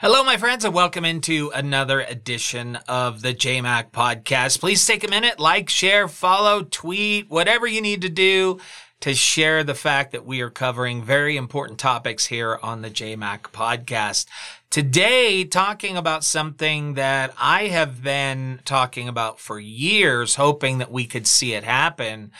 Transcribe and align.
Hello, 0.00 0.24
my 0.24 0.36
friends, 0.36 0.64
and 0.64 0.74
welcome 0.74 1.04
into 1.04 1.52
another 1.54 2.00
edition 2.00 2.74
of 2.88 3.22
the 3.22 3.32
JMac 3.32 3.92
podcast. 3.92 4.58
Please 4.58 4.84
take 4.84 5.04
a 5.04 5.08
minute, 5.08 5.38
like, 5.38 5.70
share, 5.70 6.08
follow, 6.08 6.64
tweet, 6.64 7.30
whatever 7.30 7.64
you 7.64 7.80
need 7.80 8.02
to 8.02 8.08
do 8.08 8.58
to 8.98 9.14
share 9.14 9.62
the 9.62 9.74
fact 9.74 10.10
that 10.10 10.26
we 10.26 10.40
are 10.40 10.50
covering 10.50 11.04
very 11.04 11.36
important 11.36 11.78
topics 11.78 12.26
here 12.26 12.58
on 12.60 12.82
the 12.82 12.90
JMac 12.90 13.42
podcast. 13.52 14.26
Today, 14.68 15.44
talking 15.44 15.96
about 15.96 16.24
something 16.24 16.94
that 16.94 17.32
I 17.38 17.68
have 17.68 18.02
been 18.02 18.62
talking 18.64 19.06
about 19.08 19.38
for 19.38 19.60
years, 19.60 20.34
hoping 20.34 20.78
that 20.78 20.90
we 20.90 21.06
could 21.06 21.28
see 21.28 21.54
it 21.54 21.62
happen. 21.62 22.32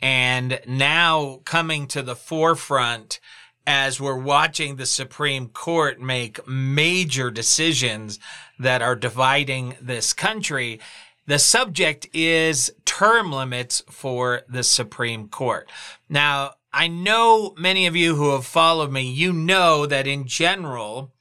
And 0.00 0.60
now 0.64 1.40
coming 1.44 1.88
to 1.88 2.02
the 2.02 2.16
forefront 2.16 3.18
as 3.66 4.00
we're 4.00 4.18
watching 4.18 4.76
the 4.76 4.86
Supreme 4.86 5.48
Court 5.48 6.00
make 6.00 6.46
major 6.46 7.30
decisions 7.30 8.18
that 8.58 8.82
are 8.82 8.96
dividing 8.96 9.76
this 9.80 10.12
country. 10.12 10.80
The 11.26 11.38
subject 11.38 12.08
is 12.12 12.72
term 12.84 13.30
limits 13.30 13.82
for 13.88 14.42
the 14.48 14.64
Supreme 14.64 15.28
Court. 15.28 15.68
Now, 16.08 16.54
I 16.72 16.88
know 16.88 17.54
many 17.58 17.86
of 17.86 17.96
you 17.96 18.14
who 18.14 18.32
have 18.32 18.46
followed 18.46 18.92
me, 18.92 19.02
you 19.02 19.32
know 19.32 19.86
that 19.86 20.06
in 20.06 20.26
general, 20.26 21.12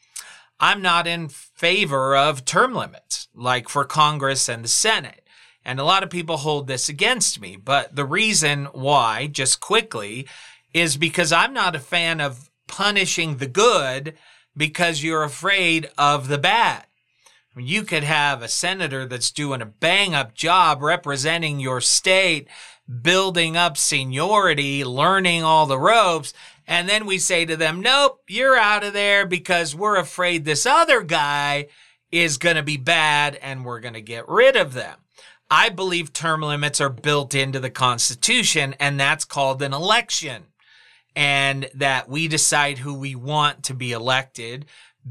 I'm 0.60 0.82
not 0.82 1.08
in 1.08 1.30
favor 1.30 2.16
of 2.16 2.46
term 2.46 2.74
limits, 2.74 3.28
like 3.34 3.70
for 3.70 3.86
Congress 3.86 4.50
and 4.50 4.64
the 4.64 4.70
Senate. 4.70 5.26
And 5.66 5.80
a 5.80 5.84
lot 5.84 6.04
of 6.04 6.10
people 6.10 6.38
hold 6.38 6.68
this 6.68 6.90
against 6.90 7.40
me. 7.40 7.56
But 7.56 7.96
the 7.96 8.06
reason 8.06 8.66
why, 8.74 9.28
just 9.28 9.60
quickly, 9.60 10.28
is 10.74 10.98
because 10.98 11.32
I'm 11.32 11.54
not 11.54 11.76
a 11.76 11.80
fan 11.80 12.22
of 12.22 12.50
punishing 12.68 13.38
the 13.38 13.48
good 13.48 14.16
because 14.56 15.04
you're 15.04 15.24
afraid 15.24 15.90
of 15.98 16.28
the 16.28 16.38
bad. 16.38 16.86
You 17.58 17.84
could 17.84 18.04
have 18.04 18.42
a 18.42 18.48
senator 18.48 19.06
that's 19.06 19.32
doing 19.32 19.62
a 19.62 19.66
bang 19.66 20.14
up 20.14 20.34
job 20.34 20.82
representing 20.82 21.60
your 21.60 21.82
state, 21.82 22.48
building 23.02 23.58
up 23.58 23.76
seniority, 23.76 24.84
learning 24.84 25.44
all 25.44 25.66
the 25.66 25.80
ropes. 25.80 26.34
And 26.68 26.88
then 26.88 27.06
we 27.06 27.18
say 27.18 27.46
to 27.46 27.58
them, 27.58 27.82
nope, 27.82 28.22
you're 28.28 28.58
out 28.58 28.84
of 28.84 28.94
there 28.94 29.26
because 29.26 29.76
we're 29.76 29.98
afraid 29.98 30.46
this 30.46 30.66
other 30.66 31.02
guy 31.02 31.68
is 32.12 32.38
going 32.38 32.56
to 32.56 32.64
be 32.64 32.78
bad 32.78 33.36
and 33.36 33.66
we're 33.66 33.80
going 33.80 33.94
to 33.96 34.02
get 34.02 34.30
rid 34.30 34.56
of 34.56 34.74
them. 34.74 34.98
I 35.52 35.70
believe 35.70 36.14
term 36.14 36.42
limits 36.42 36.80
are 36.80 36.90
built 36.90 37.34
into 37.34 37.60
the 37.60 37.72
Constitution, 37.72 38.76
and 38.80 39.00
that's 39.00 39.26
called 39.26 39.64
an 39.64 39.74
election 39.74 40.46
and 41.20 41.70
that 41.74 42.08
we 42.08 42.30
decide 42.30 42.78
who 42.78 42.94
we 42.94 43.14
want 43.14 43.62
to 43.62 43.74
be 43.74 43.92
elected 43.92 44.66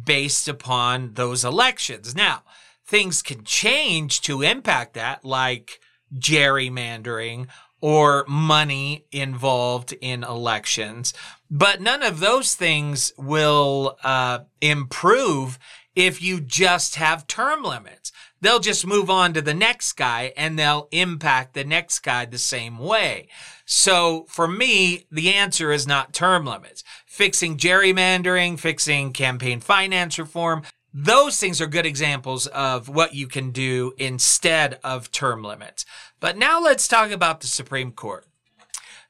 based 0.07 0.49
upon 0.49 1.13
those 1.13 1.45
elections. 1.45 2.17
Now, 2.17 2.45
things 2.87 3.21
can 3.21 3.45
change 3.45 4.23
to 4.23 4.41
impact 4.41 4.95
that, 4.95 5.23
like 5.23 5.81
gerrymandering 6.15 7.49
or 7.83 8.25
money 8.27 9.05
involved 9.13 9.93
in 10.01 10.25
elections. 10.25 11.13
But 11.51 11.83
none 11.83 12.03
of 12.03 12.21
those 12.21 12.55
things 12.55 13.13
will 13.19 13.99
uh, 14.03 14.39
improve 14.63 15.59
if 15.95 16.23
you 16.23 16.41
just 16.41 16.95
have 16.95 17.27
term 17.27 17.63
limits. 17.63 18.13
They'll 18.41 18.61
just 18.61 18.87
move 18.87 19.11
on 19.11 19.33
to 19.35 19.43
the 19.43 19.55
next 19.55 19.95
guy 19.95 20.33
and 20.37 20.59
they'll 20.59 20.89
impact 20.93 21.55
the 21.55 21.65
next 21.65 22.01
guy 22.01 22.25
the 22.25 22.39
same 22.39 22.79
way. 22.79 23.29
So 23.65 24.27
for 24.29 24.47
me, 24.47 25.07
the 25.11 25.35
answer 25.35 25.73
is 25.73 25.87
not 25.87 26.13
term 26.13 26.47
limits. 26.47 26.85
Fixing 27.07 27.57
gerrymandering, 27.57 28.59
fixing 28.59 29.13
campaign 29.13 29.61
finance 29.61 30.19
reform, 30.19 30.63
those 30.95 31.39
things 31.39 31.61
are 31.61 31.67
good 31.67 31.87
examples 31.87 32.47
of 32.49 32.89
what 32.89 33.15
you 33.15 33.27
can 33.27 33.51
do 33.51 33.93
instead 33.99 34.79
of 34.83 35.13
term 35.13 35.43
limits. 35.43 35.85
But 36.21 36.39
now 36.39 36.61
let's 36.61 36.89
talk 36.89 37.11
about 37.11 37.41
the 37.41 37.47
Supreme 37.47 37.93
Court. 37.93 38.27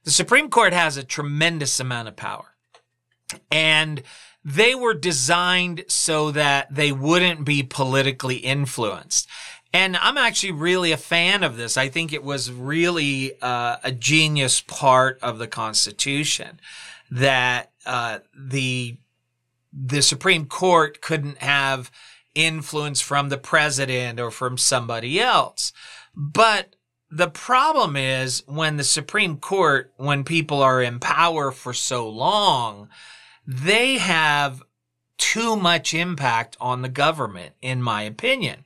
The 0.04 0.10
Supreme 0.10 0.50
Court 0.50 0.72
has 0.72 0.96
a 0.96 1.04
tremendous 1.04 1.78
amount 1.78 2.08
of 2.08 2.16
power. 2.16 2.56
And 3.50 4.02
they 4.44 4.74
were 4.74 4.94
designed 4.94 5.84
so 5.88 6.30
that 6.30 6.74
they 6.74 6.92
wouldn't 6.92 7.44
be 7.44 7.62
politically 7.62 8.36
influenced. 8.36 9.28
And 9.72 9.96
I'm 9.96 10.16
actually 10.16 10.52
really 10.52 10.92
a 10.92 10.96
fan 10.96 11.42
of 11.42 11.56
this. 11.56 11.76
I 11.76 11.88
think 11.88 12.12
it 12.12 12.24
was 12.24 12.50
really 12.50 13.32
uh, 13.42 13.76
a 13.84 13.92
genius 13.92 14.60
part 14.62 15.18
of 15.20 15.38
the 15.38 15.46
Constitution 15.46 16.60
that 17.10 17.70
uh, 17.84 18.20
the 18.34 18.96
the 19.70 20.00
Supreme 20.00 20.46
Court 20.46 21.02
couldn't 21.02 21.38
have 21.38 21.90
influence 22.34 23.00
from 23.00 23.28
the 23.28 23.36
president 23.36 24.18
or 24.18 24.30
from 24.30 24.56
somebody 24.56 25.20
else. 25.20 25.72
But 26.14 26.76
the 27.10 27.28
problem 27.28 27.96
is 27.96 28.42
when 28.46 28.76
the 28.76 28.84
Supreme 28.84 29.36
Court, 29.36 29.92
when 29.96 30.24
people 30.24 30.62
are 30.62 30.82
in 30.82 31.00
power 31.00 31.50
for 31.50 31.72
so 31.72 32.08
long, 32.08 32.88
they 33.48 33.98
have 33.98 34.62
too 35.16 35.56
much 35.56 35.94
impact 35.94 36.56
on 36.60 36.82
the 36.82 36.88
government, 36.88 37.54
in 37.60 37.82
my 37.82 38.02
opinion 38.02 38.64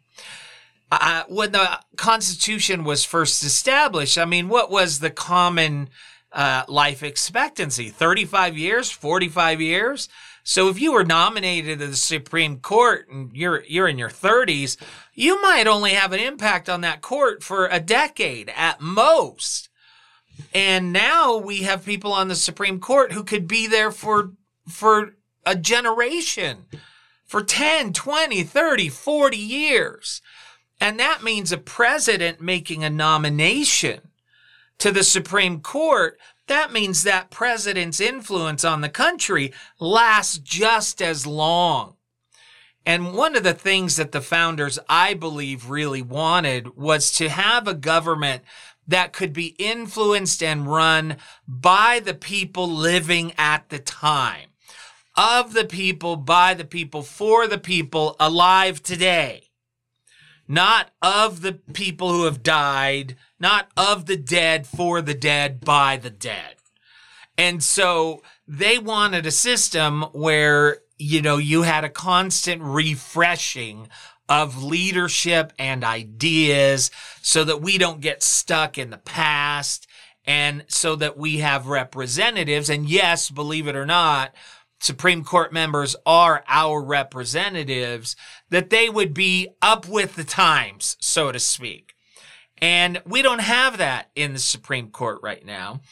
uh, 0.93 1.25
when 1.27 1.53
the 1.53 1.81
Constitution 1.97 2.85
was 2.85 3.03
first 3.03 3.43
established, 3.43 4.19
I 4.19 4.27
mean, 4.27 4.49
what 4.51 4.71
was 4.71 4.99
the 4.99 5.11
common 5.11 5.89
uh, 6.33 6.65
life 6.69 7.03
expectancy? 7.03 7.89
35 7.89 8.59
years, 8.59 8.91
45 8.91 9.63
years? 9.63 10.11
So 10.45 10.69
if 10.69 10.79
you 10.79 10.93
were 10.93 11.05
nominated 11.05 11.79
to 11.79 11.87
the 11.87 11.97
Supreme 11.97 12.59
Court 12.59 13.09
and 13.09 13.35
you're 13.35 13.65
you're 13.65 13.89
in 13.89 13.97
your 13.97 14.11
30s, 14.11 14.77
you 15.15 15.41
might 15.41 15.67
only 15.67 15.93
have 15.93 16.13
an 16.13 16.21
impact 16.21 16.69
on 16.69 16.83
that 16.83 17.01
court 17.01 17.43
for 17.43 17.69
a 17.69 17.81
decade 17.81 18.53
at 18.55 18.81
most. 18.81 19.71
And 20.53 20.93
now 20.93 21.39
we 21.39 21.63
have 21.63 21.87
people 21.87 22.13
on 22.13 22.29
the 22.29 22.35
Supreme 22.35 22.81
Court 22.81 23.13
who 23.13 23.25
could 23.25 23.49
be 23.49 23.67
there 23.67 23.93
for 23.93 24.33
for 24.67 25.17
a 25.45 25.57
generation, 25.57 26.67
for 27.27 27.43
10, 27.43 27.93
20, 27.93 28.43
30, 28.43 28.89
40 28.89 29.37
years. 29.37 30.23
And 30.81 30.99
that 30.99 31.23
means 31.23 31.53
a 31.53 31.59
president 31.59 32.41
making 32.41 32.83
a 32.83 32.91
nomination 32.91 34.01
to 34.79 34.91
the 34.91 35.05
Supreme 35.05 35.61
Court. 35.61 36.19
That 36.49 36.73
means 36.73 37.05
that 37.05 37.31
president's 37.31 38.01
influence 38.01 38.65
on 38.65 38.81
the 38.81 38.89
country 38.89 39.53
lasts 39.79 40.39
just 40.39 41.01
as 41.01 41.27
long. 41.27 41.97
And 42.85 43.15
one 43.15 43.37
of 43.37 43.45
the 43.45 43.55
things 43.55 43.97
that 43.97 44.11
the 44.11 44.21
founders, 44.21 44.79
I 44.89 45.15
believe, 45.15 45.71
really 45.71 46.03
wanted 46.03 46.77
was 46.77 47.13
to 47.13 47.29
have 47.29 47.69
a 47.69 47.75
government 47.75 48.43
that 48.89 49.13
could 49.13 49.33
be 49.33 49.55
influenced 49.59 50.43
and 50.43 50.67
run 50.67 51.17
by 51.47 52.01
the 52.01 52.15
people 52.15 52.69
living 52.69 53.33
at 53.39 53.69
the 53.69 53.79
time. 53.79 54.49
Of 55.17 55.53
the 55.53 55.65
people, 55.65 56.17
by 56.17 56.55
the 56.55 56.65
people, 56.65 57.03
for 57.03 57.47
the 57.47 57.59
people, 57.59 58.17
alive 58.19 58.83
today 58.83 59.51
not 60.49 60.91
of 61.01 61.41
the 61.41 61.55
people 61.73 62.11
who 62.11 62.25
have 62.25 62.43
died, 62.43 63.17
not 63.41 63.69
of 63.75 64.07
the 64.07 64.17
dead, 64.17 64.67
for 64.67 65.01
the 65.01 65.15
dead, 65.15 65.61
by 65.61 65.97
the 65.97 66.11
dead. 66.11 66.57
And 67.39 67.63
so 67.63 68.23
they 68.47 68.79
wanted 68.79 69.25
a 69.25 69.31
system 69.31 70.03
where, 70.13 70.81
you 70.99 71.23
know, 71.23 71.39
you 71.39 71.63
had 71.63 71.85
a 71.85 71.89
constant 71.89 72.61
refreshing 72.63 73.89
of 74.29 74.63
leadership 74.63 75.53
and 75.59 75.85
ideas 75.85 76.91
so 77.23 77.45
that 77.45 77.63
we 77.63 77.79
don't 77.79 78.01
get 78.01 78.23
stuck 78.23 78.77
in 78.77 78.91
the 78.91 78.99
past 78.99 79.87
and 80.25 80.65
so 80.69 80.95
that 80.97 81.17
we 81.17 81.39
have 81.39 81.67
representatives. 81.67 82.69
And 82.69 82.89
yes, 82.89 83.31
believe 83.31 83.67
it 83.67 83.75
or 83.75 83.87
not, 83.87 84.35
Supreme 84.83 85.23
Court 85.23 85.53
members 85.53 85.95
are 86.05 86.43
our 86.49 86.83
representatives, 86.83 88.17
that 88.51 88.71
they 88.71 88.89
would 88.91 89.15
be 89.15 89.49
up 89.63 89.87
with 89.87 90.17
the 90.17 90.25
times, 90.25 90.97
so 91.01 91.31
to 91.31 91.39
speak. 91.39 91.95
And 92.59 93.01
we 93.07 93.23
don't 93.23 93.43
have 93.43 93.79
that 93.79 94.11
in 94.17 94.33
the 94.33 94.41
Supreme 94.41 94.91
Court 94.91 95.21
right 95.23 95.47
now. 95.47 95.83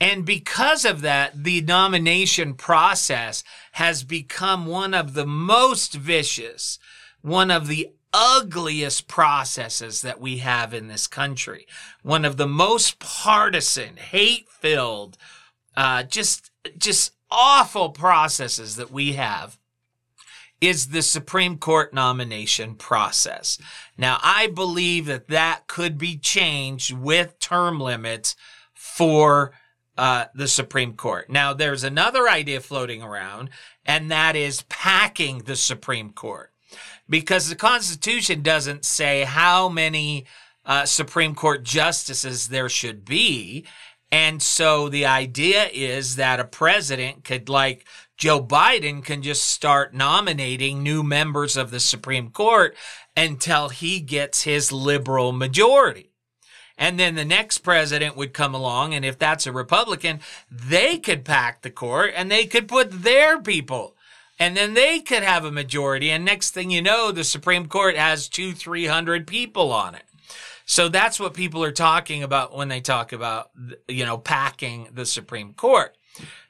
And 0.00 0.24
because 0.24 0.86
of 0.86 1.02
that, 1.02 1.44
the 1.44 1.60
nomination 1.60 2.54
process 2.54 3.44
has 3.72 4.02
become 4.02 4.64
one 4.64 4.94
of 4.94 5.12
the 5.12 5.26
most 5.26 5.92
vicious, 5.92 6.78
one 7.20 7.50
of 7.50 7.66
the 7.66 7.90
ugliest 8.14 9.08
processes 9.08 10.00
that 10.00 10.22
we 10.22 10.38
have 10.38 10.72
in 10.72 10.88
this 10.88 11.06
country. 11.06 11.66
One 12.02 12.24
of 12.24 12.38
the 12.38 12.46
most 12.46 12.98
partisan, 12.98 13.96
hate 13.96 14.48
filled, 14.48 15.18
uh, 15.76 16.04
just, 16.04 16.50
just 16.78 17.12
awful 17.30 17.90
processes 17.90 18.76
that 18.76 18.90
we 18.90 19.12
have 19.14 19.58
is 20.60 20.88
the 20.88 21.02
Supreme 21.02 21.56
Court 21.58 21.94
nomination 21.94 22.74
process. 22.74 23.58
Now, 23.96 24.18
I 24.22 24.48
believe 24.48 25.06
that 25.06 25.28
that 25.28 25.68
could 25.68 25.98
be 25.98 26.16
changed 26.18 26.92
with 26.92 27.38
term 27.38 27.78
limits 27.78 28.34
for 28.74 29.52
uh, 29.96 30.26
the 30.34 30.48
Supreme 30.48 30.94
Court. 30.94 31.30
Now, 31.30 31.52
there's 31.54 31.84
another 31.84 32.28
idea 32.28 32.60
floating 32.60 33.02
around, 33.02 33.50
and 33.84 34.10
that 34.10 34.34
is 34.36 34.62
packing 34.68 35.38
the 35.38 35.56
Supreme 35.56 36.10
Court. 36.12 36.52
because 37.08 37.48
the 37.48 37.56
Constitution 37.56 38.42
doesn't 38.42 38.84
say 38.84 39.24
how 39.24 39.68
many 39.68 40.26
uh, 40.66 40.84
Supreme 40.84 41.34
Court 41.34 41.62
justices 41.64 42.48
there 42.48 42.68
should 42.68 43.04
be. 43.04 43.64
And 44.10 44.40
so 44.42 44.88
the 44.88 45.04
idea 45.06 45.68
is 45.72 46.16
that 46.16 46.40
a 46.40 46.44
president 46.44 47.24
could, 47.24 47.48
like 47.48 47.86
Joe 48.16 48.42
Biden, 48.42 49.04
can 49.04 49.22
just 49.22 49.44
start 49.44 49.92
nominating 49.92 50.82
new 50.82 51.02
members 51.02 51.56
of 51.56 51.70
the 51.70 51.80
Supreme 51.80 52.30
Court 52.30 52.74
until 53.16 53.68
he 53.68 54.00
gets 54.00 54.42
his 54.42 54.72
liberal 54.72 55.32
majority. 55.32 56.10
And 56.78 56.98
then 56.98 57.16
the 57.16 57.24
next 57.24 57.58
president 57.58 58.16
would 58.16 58.32
come 58.32 58.54
along, 58.54 58.94
and 58.94 59.04
if 59.04 59.18
that's 59.18 59.46
a 59.46 59.52
Republican, 59.52 60.20
they 60.50 60.98
could 60.98 61.24
pack 61.24 61.62
the 61.62 61.70
court 61.70 62.12
and 62.16 62.30
they 62.30 62.46
could 62.46 62.68
put 62.68 63.02
their 63.02 63.42
people. 63.42 63.96
And 64.38 64.56
then 64.56 64.74
they 64.74 65.00
could 65.00 65.24
have 65.24 65.44
a 65.44 65.50
majority. 65.50 66.10
And 66.10 66.24
next 66.24 66.52
thing 66.52 66.70
you 66.70 66.80
know, 66.80 67.10
the 67.10 67.24
Supreme 67.24 67.66
Court 67.66 67.96
has 67.96 68.28
two, 68.28 68.52
three 68.52 68.86
hundred 68.86 69.26
people 69.26 69.72
on 69.72 69.96
it. 69.96 70.04
So 70.68 70.90
that's 70.90 71.18
what 71.18 71.32
people 71.32 71.64
are 71.64 71.72
talking 71.72 72.22
about 72.22 72.54
when 72.54 72.68
they 72.68 72.82
talk 72.82 73.14
about, 73.14 73.50
you 73.88 74.04
know, 74.04 74.18
packing 74.18 74.90
the 74.92 75.06
Supreme 75.06 75.54
Court. 75.54 75.96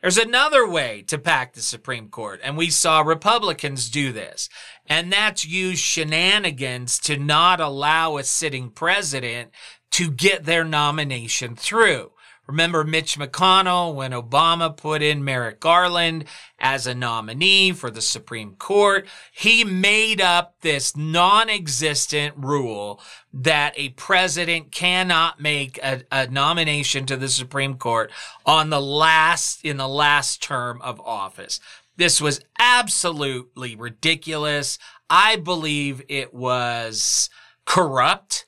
There's 0.02 0.18
another 0.18 0.68
way 0.68 1.02
to 1.06 1.18
pack 1.18 1.52
the 1.52 1.62
Supreme 1.62 2.08
Court, 2.08 2.40
and 2.42 2.56
we 2.56 2.68
saw 2.68 3.00
Republicans 3.00 3.88
do 3.88 4.12
this, 4.12 4.48
and 4.86 5.12
that's 5.12 5.46
use 5.46 5.78
shenanigans 5.78 6.98
to 7.00 7.16
not 7.16 7.60
allow 7.60 8.16
a 8.16 8.24
sitting 8.24 8.70
president 8.70 9.52
to 9.92 10.10
get 10.10 10.44
their 10.44 10.64
nomination 10.64 11.54
through. 11.54 12.10
Remember 12.48 12.82
Mitch 12.82 13.18
McConnell 13.18 13.94
when 13.94 14.12
Obama 14.12 14.74
put 14.74 15.02
in 15.02 15.22
Merrick 15.22 15.60
Garland 15.60 16.24
as 16.58 16.86
a 16.86 16.94
nominee 16.94 17.72
for 17.72 17.90
the 17.90 18.00
Supreme 18.00 18.54
Court? 18.54 19.06
He 19.30 19.64
made 19.64 20.22
up 20.22 20.54
this 20.62 20.96
non-existent 20.96 22.34
rule 22.38 23.02
that 23.34 23.74
a 23.76 23.90
president 23.90 24.72
cannot 24.72 25.38
make 25.38 25.78
a, 25.82 26.02
a, 26.10 26.26
nomination 26.28 27.04
to 27.06 27.18
the 27.18 27.28
Supreme 27.28 27.74
Court 27.74 28.10
on 28.46 28.70
the 28.70 28.80
last, 28.80 29.62
in 29.62 29.76
the 29.76 29.88
last 29.88 30.42
term 30.42 30.80
of 30.80 30.98
office. 31.00 31.60
This 31.98 32.18
was 32.18 32.40
absolutely 32.58 33.76
ridiculous. 33.76 34.78
I 35.10 35.36
believe 35.36 36.00
it 36.08 36.32
was 36.32 37.28
corrupt. 37.66 38.46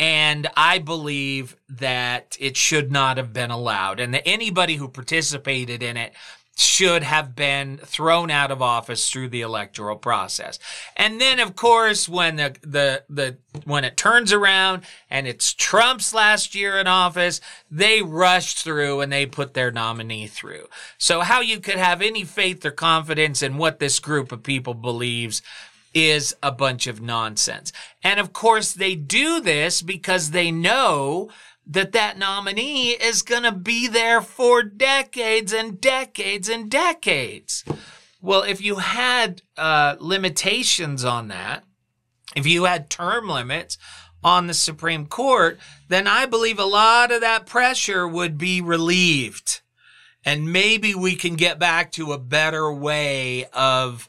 And 0.00 0.48
I 0.56 0.78
believe 0.78 1.56
that 1.68 2.36
it 2.40 2.56
should 2.56 2.90
not 2.90 3.16
have 3.16 3.32
been 3.32 3.50
allowed 3.50 4.00
and 4.00 4.12
that 4.14 4.26
anybody 4.26 4.76
who 4.76 4.88
participated 4.88 5.82
in 5.82 5.96
it 5.96 6.14
should 6.56 7.02
have 7.02 7.34
been 7.34 7.78
thrown 7.78 8.30
out 8.30 8.50
of 8.50 8.62
office 8.62 9.10
through 9.10 9.28
the 9.28 9.40
electoral 9.40 9.96
process. 9.96 10.58
And 10.96 11.20
then 11.20 11.40
of 11.40 11.56
course 11.56 12.08
when 12.08 12.36
the 12.36 12.56
the 12.62 13.04
the 13.08 13.38
when 13.64 13.84
it 13.84 13.96
turns 13.96 14.32
around 14.32 14.84
and 15.10 15.26
it's 15.26 15.52
Trump's 15.52 16.14
last 16.14 16.54
year 16.54 16.78
in 16.78 16.86
office, 16.86 17.40
they 17.70 18.02
rushed 18.02 18.62
through 18.62 19.00
and 19.00 19.12
they 19.12 19.26
put 19.26 19.54
their 19.54 19.72
nominee 19.72 20.28
through. 20.28 20.66
So 20.96 21.20
how 21.20 21.40
you 21.40 21.58
could 21.58 21.76
have 21.76 22.00
any 22.00 22.24
faith 22.24 22.64
or 22.64 22.70
confidence 22.70 23.42
in 23.42 23.58
what 23.58 23.80
this 23.80 23.98
group 23.98 24.30
of 24.30 24.42
people 24.42 24.74
believes 24.74 25.42
is 25.94 26.34
a 26.42 26.52
bunch 26.52 26.86
of 26.86 27.00
nonsense. 27.00 27.72
And 28.02 28.20
of 28.20 28.32
course, 28.32 28.72
they 28.72 28.94
do 28.94 29.40
this 29.40 29.80
because 29.80 30.30
they 30.30 30.50
know 30.50 31.30
that 31.66 31.92
that 31.92 32.18
nominee 32.18 32.90
is 32.90 33.22
going 33.22 33.44
to 33.44 33.52
be 33.52 33.88
there 33.88 34.20
for 34.20 34.62
decades 34.62 35.52
and 35.52 35.80
decades 35.80 36.48
and 36.48 36.70
decades. 36.70 37.64
Well, 38.20 38.42
if 38.42 38.60
you 38.60 38.76
had 38.76 39.42
uh, 39.56 39.96
limitations 39.98 41.04
on 41.04 41.28
that, 41.28 41.64
if 42.36 42.46
you 42.46 42.64
had 42.64 42.90
term 42.90 43.28
limits 43.28 43.78
on 44.22 44.46
the 44.46 44.54
Supreme 44.54 45.06
Court, 45.06 45.58
then 45.88 46.06
I 46.06 46.26
believe 46.26 46.58
a 46.58 46.64
lot 46.64 47.12
of 47.12 47.20
that 47.20 47.46
pressure 47.46 48.08
would 48.08 48.38
be 48.38 48.60
relieved. 48.60 49.60
And 50.24 50.50
maybe 50.50 50.94
we 50.94 51.16
can 51.16 51.34
get 51.34 51.58
back 51.58 51.92
to 51.92 52.12
a 52.12 52.18
better 52.18 52.72
way 52.72 53.44
of 53.52 54.08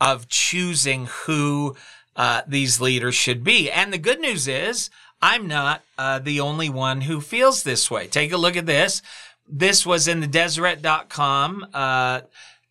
of 0.00 0.28
choosing 0.28 1.06
who 1.24 1.76
uh, 2.14 2.42
these 2.46 2.80
leaders 2.80 3.14
should 3.14 3.44
be. 3.44 3.70
And 3.70 3.92
the 3.92 3.98
good 3.98 4.20
news 4.20 4.48
is, 4.48 4.90
I'm 5.20 5.46
not 5.46 5.82
uh, 5.98 6.18
the 6.18 6.40
only 6.40 6.68
one 6.68 7.02
who 7.02 7.20
feels 7.20 7.62
this 7.62 7.90
way. 7.90 8.06
Take 8.06 8.32
a 8.32 8.36
look 8.36 8.56
at 8.56 8.66
this. 8.66 9.02
This 9.48 9.86
was 9.86 10.08
in 10.08 10.20
the 10.20 10.26
Deseret.com. 10.26 11.66
Uh, 11.72 12.20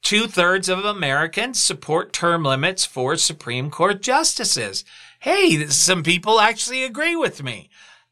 Two 0.06 0.27
thirds 0.27 0.69
of 0.69 0.86
Americans 0.86 1.60
support 1.60 2.13
term 2.13 2.44
limits 2.44 2.86
for 2.86 3.16
Supreme 3.16 3.72
Court 3.72 4.04
justices. 4.04 4.86
Hey, 5.22 5.66
some 5.69 6.04
people 6.04 6.39
actually 6.39 6.83
agree 6.83 7.16
with 7.16 7.42
me. 7.42 7.72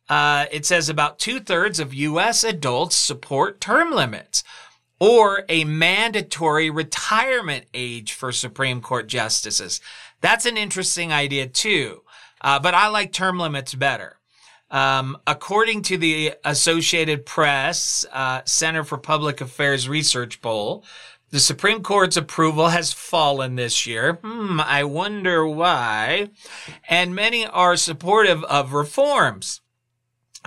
Uh, 0.10 0.48
it 0.52 0.66
says 0.66 0.90
about 0.90 1.20
two 1.20 1.40
thirds 1.40 1.80
of 1.80 1.94
U.S. 1.94 2.44
adults 2.44 2.96
support 2.96 3.62
term 3.62 3.92
limits 3.92 4.44
or 5.04 5.44
a 5.50 5.66
mandatory 5.66 6.70
retirement 6.70 7.66
age 7.74 8.14
for 8.14 8.32
Supreme 8.32 8.80
Court 8.80 9.06
justices. 9.06 9.82
That's 10.22 10.46
an 10.46 10.56
interesting 10.56 11.12
idea 11.12 11.46
too. 11.46 12.04
Uh, 12.40 12.58
but 12.58 12.74
I 12.74 12.88
like 12.88 13.12
term 13.12 13.38
limits 13.38 13.74
better. 13.74 14.16
Um, 14.72 15.18
according 15.28 15.82
to 15.84 15.98
the 15.98 16.36
Associated 16.46 17.26
Press 17.26 18.06
uh, 18.14 18.44
Center 18.46 18.86
for 18.86 18.98
Public 18.98 19.42
Affairs 19.42 19.90
research 19.90 20.42
poll, 20.42 20.86
the 21.32 21.42
Supreme 21.42 21.84
Court's 21.84 22.16
approval 22.16 22.70
has 22.70 22.94
fallen 22.94 23.56
this 23.58 23.86
year. 23.86 24.20
Hmm, 24.24 24.62
I 24.62 24.86
wonder 24.86 25.46
why. 25.46 26.30
And 26.88 27.14
many 27.14 27.46
are 27.46 27.76
supportive 27.76 28.42
of 28.46 28.72
reforms. 28.72 29.60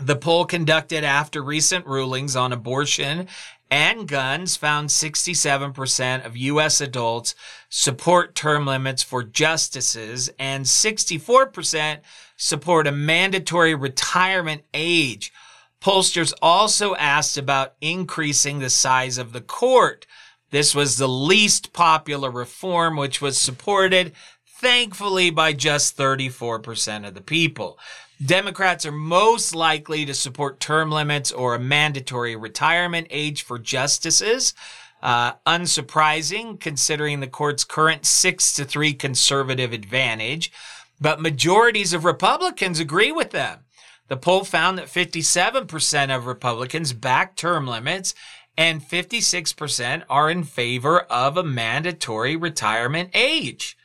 The 0.00 0.16
poll 0.16 0.44
conducted 0.44 1.04
after 1.04 1.42
recent 1.42 1.86
rulings 1.86 2.36
on 2.36 2.52
abortion 2.52 3.28
and 3.70 4.06
guns 4.06 4.56
found 4.56 4.88
67% 4.88 6.24
of 6.24 6.36
U.S. 6.36 6.80
adults 6.80 7.34
support 7.68 8.34
term 8.34 8.66
limits 8.66 9.02
for 9.02 9.22
justices 9.22 10.30
and 10.38 10.64
64% 10.64 11.98
support 12.36 12.86
a 12.86 12.92
mandatory 12.92 13.74
retirement 13.74 14.62
age. 14.72 15.32
Pollsters 15.80 16.32
also 16.40 16.94
asked 16.96 17.36
about 17.36 17.74
increasing 17.80 18.58
the 18.58 18.70
size 18.70 19.18
of 19.18 19.32
the 19.32 19.40
court. 19.40 20.06
This 20.50 20.74
was 20.74 20.96
the 20.96 21.08
least 21.08 21.72
popular 21.72 22.30
reform, 22.30 22.96
which 22.96 23.20
was 23.20 23.36
supported, 23.36 24.12
thankfully, 24.46 25.30
by 25.30 25.52
just 25.52 25.96
34% 25.96 27.06
of 27.06 27.14
the 27.14 27.20
people. 27.20 27.78
Democrats 28.25 28.87
are 28.87 28.92
most 28.92 29.54
likely 29.54 30.06
to 30.06 30.14
support 30.14 30.61
term 30.61 30.90
limits 30.90 31.30
or 31.30 31.54
a 31.54 31.61
mandatory 31.61 32.35
retirement 32.35 33.06
age 33.11 33.42
for 33.42 33.58
justices. 33.58 34.54
Uh, 35.02 35.35
unsurprising 35.46 36.58
considering 36.58 37.20
the 37.20 37.26
court's 37.26 37.64
current 37.64 38.06
six 38.06 38.54
to 38.54 38.64
three 38.64 38.94
conservative 38.94 39.73
advantage, 39.73 40.50
but 40.99 41.20
majorities 41.20 41.92
of 41.92 42.04
Republicans 42.04 42.80
agree 42.80 43.12
with 43.12 43.30
them. 43.30 43.61
The 44.08 44.16
poll 44.16 44.42
found 44.42 44.78
that 44.78 44.87
57% 44.87 46.16
of 46.16 46.26
Republicans 46.26 46.92
back 46.94 47.37
term 47.37 47.66
limits 47.66 48.14
and 48.56 48.82
56% 48.82 50.04
are 50.08 50.30
in 50.30 50.44
favor 50.44 51.00
of 51.00 51.37
a 51.37 51.44
mandatory 51.44 52.35
retirement 52.35 53.11
age. 53.12 53.76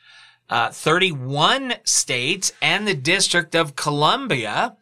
Uh, 0.48 0.70
31 0.70 1.74
states 1.84 2.52
and 2.60 2.86
the 2.86 2.94
District 2.94 3.54
of 3.54 3.76
Columbia 3.76 4.76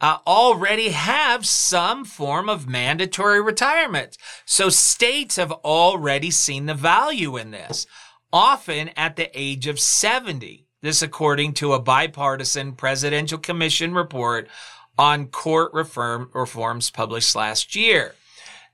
uh, 0.00 0.18
already 0.26 0.90
have 0.90 1.46
some 1.46 2.04
form 2.04 2.48
of 2.48 2.68
mandatory 2.68 3.40
retirement. 3.40 4.16
So 4.44 4.68
states 4.68 5.36
have 5.36 5.52
already 5.52 6.30
seen 6.30 6.66
the 6.66 6.74
value 6.74 7.36
in 7.36 7.50
this, 7.50 7.86
often 8.32 8.90
at 8.96 9.16
the 9.16 9.30
age 9.34 9.66
of 9.66 9.80
70. 9.80 10.66
This 10.80 11.02
according 11.02 11.54
to 11.54 11.72
a 11.72 11.80
bipartisan 11.80 12.72
presidential 12.72 13.38
commission 13.38 13.94
report 13.94 14.48
on 14.96 15.26
court 15.26 15.72
reform, 15.72 16.30
reforms 16.32 16.90
published 16.90 17.34
last 17.34 17.74
year. 17.74 18.14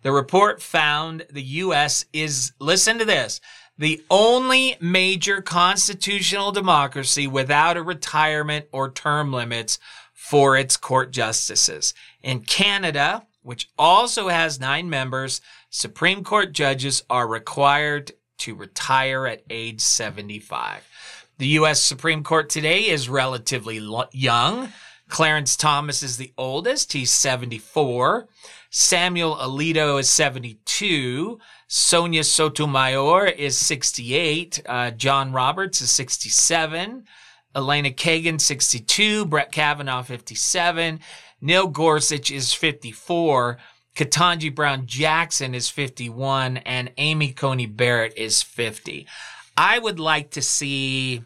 The 0.02 0.12
report 0.12 0.61
found 0.61 1.25
the 1.31 1.43
U.S. 1.43 2.04
is, 2.12 2.52
listen 2.59 2.99
to 2.99 3.07
this, 3.07 3.40
the 3.76 4.02
only 4.11 4.76
major 4.81 5.40
constitutional 5.40 6.52
democracy 6.52 7.26
without 7.26 7.76
a 7.76 7.83
retirement 7.83 8.66
or 8.73 8.90
term 8.90 9.33
limits 9.33 9.78
for 10.12 10.57
its 10.57 10.76
court 10.76 11.11
justices. 11.11 11.93
In 12.23 12.40
Canada, 12.40 13.26
which 13.43 13.69
also 13.78 14.28
has 14.28 14.61
nine 14.61 14.88
members, 14.88 15.40
Supreme 15.71 16.25
Court 16.25 16.52
judges 16.52 17.02
are 17.11 17.26
required 17.26 18.12
to 18.38 18.54
retire 18.54 19.26
at 19.26 19.43
age 19.50 19.81
75. 19.81 20.88
The 21.38 21.47
U.S. 21.49 21.83
Supreme 21.83 22.23
Court 22.23 22.49
today 22.49 22.88
is 22.88 23.09
relatively 23.09 23.83
young. 24.12 24.73
Clarence 25.14 25.54
Thomas 25.54 26.02
is 26.02 26.16
the 26.16 26.33
oldest. 26.37 26.92
He's 26.92 27.12
74. 27.12 28.26
Samuel 28.68 29.37
Alito 29.37 30.00
is 30.00 30.09
72. 30.09 31.38
Sonia 31.68 32.25
Sotomayor 32.25 33.26
is 33.26 33.56
68. 33.56 34.61
Uh, 34.66 34.90
John 34.90 35.33
Roberts 35.33 35.80
is 35.80 35.92
67. 35.92 37.04
Elena 37.54 37.90
Kagan, 37.90 38.40
62. 38.40 39.26
Brett 39.26 39.52
Kavanaugh, 39.52 40.02
57. 40.02 40.99
Neil 41.40 41.68
Gorsuch 41.68 42.33
is 42.33 42.52
54. 42.52 43.59
Ketanji 43.94 44.52
Brown 44.52 44.85
Jackson 44.85 45.54
is 45.54 45.68
51 45.68 46.56
and 46.56 46.90
Amy 46.97 47.33
Coney 47.33 47.66
Barrett 47.66 48.18
is 48.18 48.42
50. 48.42 49.06
I 49.56 49.78
would 49.78 50.00
like 50.00 50.33
to 50.33 50.42
see 50.42 51.23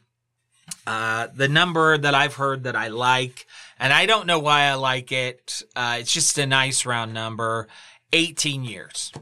uh, 0.89 1.29
the 1.35 1.49
number 1.49 1.99
that 1.99 2.15
I've 2.15 2.37
heard 2.37 2.65
that 2.65 2.75
I 2.75 2.89
like, 2.89 3.47
and 3.79 3.93
I 3.93 4.07
don't 4.07 4.27
know 4.27 4.39
why 4.39 4.63
I 4.63 4.75
like 4.77 5.13
it. 5.13 5.63
Uh, 5.77 5.99
it's 6.01 6.11
just 6.11 6.39
a 6.39 6.47
nice 6.47 6.87
round 6.87 7.13
number 7.13 7.69
18 8.15 8.65
years, 8.65 9.13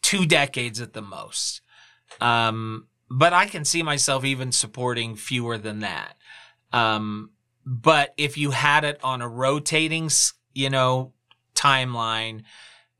two 0.00 0.24
decades 0.24 0.80
at 0.80 0.92
the 0.92 1.02
most. 1.02 1.60
Um, 2.20 2.86
but 3.10 3.32
I 3.32 3.46
can 3.46 3.64
see 3.64 3.82
myself 3.82 4.24
even 4.24 4.52
supporting 4.52 5.16
fewer 5.16 5.58
than 5.58 5.80
that. 5.80 6.16
Um, 6.72 7.30
but 7.66 8.14
if 8.16 8.38
you 8.38 8.52
had 8.52 8.84
it 8.84 9.00
on 9.02 9.22
a 9.22 9.28
rotating, 9.28 10.08
you 10.52 10.70
know, 10.70 11.14
timeline 11.56 12.44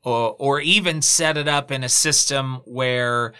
or, 0.03 0.35
or 0.37 0.59
even 0.59 1.01
set 1.01 1.37
it 1.37 1.47
up 1.47 1.71
in 1.71 1.85
a 1.85 1.89
system 1.89 2.55
where 2.65 3.31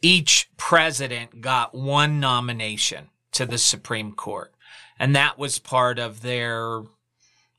each 0.00 0.48
president 0.56 1.40
got 1.40 1.74
one 1.74 2.20
nomination 2.20 3.08
to 3.34 3.46
the 3.46 3.58
Supreme 3.58 4.12
Court. 4.12 4.52
And 4.98 5.14
that 5.16 5.38
was 5.38 5.58
part 5.58 5.98
of 5.98 6.22
their 6.22 6.82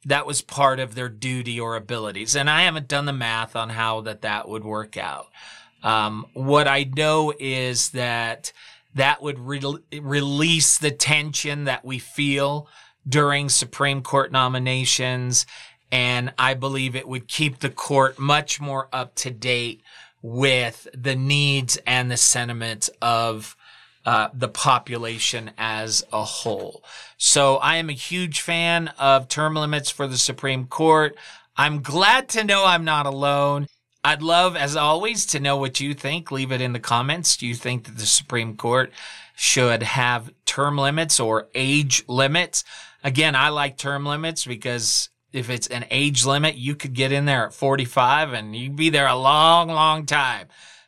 that 0.07 0.27
was 0.27 0.41
part 0.41 0.79
of 0.79 0.93
their 0.93 1.09
duty 1.09 1.59
or 1.59 1.75
abilities. 1.75 2.35
And 2.35 2.47
I 2.47 2.63
haven't 2.63 2.87
done 2.87 3.05
the 3.05 3.13
math 3.13 3.55
on 3.55 3.69
how 3.69 4.01
that 4.01 4.21
that 4.21 4.47
would 4.47 4.63
work 4.63 4.97
out. 4.97 5.29
Um, 5.81 6.27
what 6.33 6.67
I 6.67 6.83
know 6.83 7.33
is 7.39 7.89
that 7.89 8.53
that 8.93 9.23
would 9.23 9.39
re- 9.39 9.79
release 9.99 10.77
the 10.77 10.91
tension 10.91 11.63
that 11.63 11.83
we 11.83 11.97
feel 11.97 12.67
during 13.07 13.49
Supreme 13.49 14.03
Court 14.03 14.31
nominations 14.31 15.45
and 15.91 16.33
I 16.37 16.55
believe 16.55 16.95
it 16.95 17.07
would 17.07 17.27
keep 17.27 17.59
the 17.59 17.69
court 17.69 18.19
much 18.19 18.59
more 18.59 18.89
up 18.91 19.15
to 19.15 19.31
date 19.31 19.81
with 20.21 20.87
the 20.93 21.15
needs 21.15 21.77
and 21.85 22.09
the 22.09 22.17
sentiments 22.17 22.89
of 23.01 23.55
uh, 24.05 24.29
the 24.33 24.47
population 24.47 25.51
as 25.57 26.03
a 26.13 26.23
whole. 26.23 26.83
So 27.17 27.57
I 27.57 27.77
am 27.77 27.89
a 27.89 27.93
huge 27.93 28.41
fan 28.41 28.89
of 28.99 29.27
term 29.27 29.55
limits 29.55 29.89
for 29.89 30.07
the 30.07 30.17
Supreme 30.17 30.67
Court. 30.67 31.17
I'm 31.57 31.81
glad 31.81 32.29
to 32.29 32.43
know 32.43 32.65
I'm 32.65 32.85
not 32.85 33.05
alone. 33.05 33.67
I'd 34.03 34.21
love, 34.21 34.55
as 34.55 34.75
always, 34.75 35.25
to 35.27 35.39
know 35.39 35.57
what 35.57 35.79
you 35.79 35.95
think. 35.95 36.31
Leave 36.31 36.51
it 36.51 36.61
in 36.61 36.73
the 36.73 36.79
comments. 36.79 37.37
Do 37.37 37.47
you 37.47 37.55
think 37.55 37.85
that 37.85 37.97
the 37.97 38.05
Supreme 38.05 38.55
Court 38.55 38.91
should 39.35 39.81
have 39.81 40.31
term 40.45 40.77
limits 40.77 41.19
or 41.19 41.47
age 41.55 42.03
limits? 42.07 42.63
Again, 43.03 43.35
I 43.35 43.49
like 43.49 43.77
term 43.77 44.05
limits 44.05 44.45
because 44.45 45.09
if 45.33 45.49
it's 45.49 45.67
an 45.67 45.85
age 45.89 46.25
limit, 46.25 46.55
you 46.55 46.75
could 46.75 46.93
get 46.93 47.11
in 47.11 47.25
there 47.25 47.47
at 47.47 47.53
45 47.53 48.33
and 48.33 48.55
you'd 48.55 48.75
be 48.75 48.89
there 48.89 49.07
a 49.07 49.15
long, 49.15 49.69
long 49.69 50.05
time. 50.05 50.47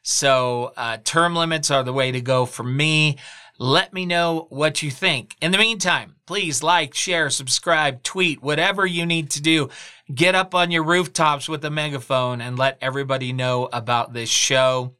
So, 0.09 0.71
uh, 0.77 0.99
term 1.03 1.35
limits 1.35 1.69
are 1.69 1.83
the 1.83 1.91
way 1.91 2.13
to 2.13 2.21
go 2.21 2.45
for 2.45 2.63
me. 2.63 3.17
Let 3.59 3.91
me 3.91 4.05
know 4.05 4.47
what 4.49 4.81
you 4.81 4.89
think. 4.89 5.35
In 5.41 5.51
the 5.51 5.57
meantime, 5.57 6.15
please 6.25 6.63
like, 6.63 6.93
share, 6.93 7.29
subscribe, 7.29 8.03
tweet, 8.03 8.41
whatever 8.41 8.85
you 8.85 9.05
need 9.05 9.31
to 9.31 9.41
do. 9.41 9.67
Get 10.15 10.33
up 10.33 10.55
on 10.55 10.71
your 10.71 10.83
rooftops 10.83 11.49
with 11.49 11.65
a 11.65 11.69
megaphone 11.69 12.39
and 12.39 12.57
let 12.57 12.77
everybody 12.79 13.33
know 13.33 13.67
about 13.73 14.13
this 14.13 14.29
show. 14.29 14.95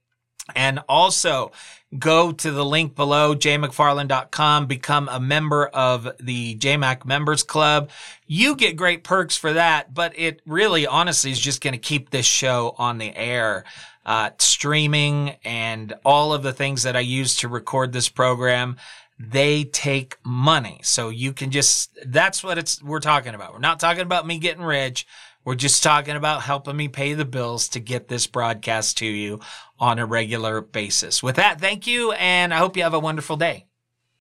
And 0.56 0.80
also 0.88 1.52
go 1.98 2.32
to 2.32 2.52
the 2.52 2.66
link 2.66 2.96
below, 2.96 3.36
jaymcfarland.com, 3.36 4.68
become 4.68 5.10
a 5.10 5.20
member 5.20 5.68
of 5.68 6.10
the 6.20 6.56
JMac 6.56 7.06
Members 7.06 7.44
Club. 7.44 7.90
You 8.26 8.56
get 8.56 8.76
great 8.76 9.04
perks 9.04 9.38
for 9.38 9.54
that, 9.54 9.94
but 9.94 10.18
it 10.18 10.42
really 10.46 10.86
honestly 10.86 11.32
is 11.32 11.40
just 11.40 11.62
going 11.62 11.74
to 11.74 11.80
keep 11.80 12.10
this 12.10 12.26
show 12.26 12.76
on 12.78 12.98
the 12.98 13.16
air. 13.16 13.64
Uh, 14.06 14.30
streaming 14.38 15.36
and 15.44 15.94
all 16.06 16.34
of 16.34 16.42
the 16.42 16.54
things 16.54 16.84
that 16.84 16.96
I 16.96 17.02
use 17.02 17.36
to 17.38 17.50
record 17.50 17.92
this 17.92 18.08
program, 18.08 18.78
they 19.20 19.66
take 19.66 20.18
money. 20.24 20.80
So 20.84 21.10
you 21.10 21.34
can 21.34 21.52
just, 21.52 21.98
that's 22.06 22.42
what 22.42 22.58
it's, 22.58 22.82
we're 22.82 23.02
talking 23.02 23.36
about. 23.36 23.52
We're 23.52 23.60
not 23.60 23.82
talking 23.82 24.04
about 24.04 24.26
me 24.26 24.40
getting 24.40 24.64
rich. 24.64 25.06
We're 25.48 25.56
just 25.56 25.82
talking 25.82 26.18
about 26.18 26.42
helping 26.42 26.76
me 26.76 26.90
pay 26.90 27.14
the 27.14 27.24
bills 27.24 27.70
to 27.70 27.80
get 27.80 28.10
this 28.10 28.28
broadcast 28.28 28.98
to 28.98 29.06
you 29.06 29.40
on 29.80 29.98
a 29.98 30.06
regular 30.06 30.60
basis. 30.60 31.24
With 31.24 31.38
that, 31.38 31.62
thank 31.62 31.88
you, 31.88 32.12
and 32.12 32.54
I 32.54 32.58
hope 32.58 32.76
you 32.76 32.84
have 32.84 32.94
a 32.94 33.00
wonderful 33.00 33.38
day. 33.38 33.66